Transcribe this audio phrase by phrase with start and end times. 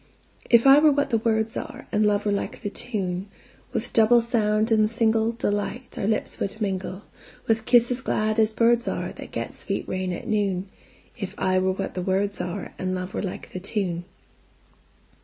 [0.49, 3.27] If I were what the words are, And love were like the tune,
[3.71, 7.03] With double sound and singleDelight our lips would mingle,
[7.47, 10.69] With kisses glad as birds areThat get sweet rain at noon;
[11.15, 14.05] If I were what the words areAnd love were like the tune.